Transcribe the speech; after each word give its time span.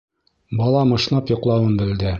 Бала 0.61 0.81
мышнап 0.93 1.33
йоҡлауын 1.37 1.81
белде. 1.85 2.09